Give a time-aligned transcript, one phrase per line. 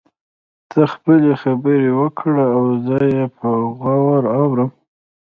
[0.71, 4.69] ته خپلې خبرې وکړه او زه يې په غور اورم.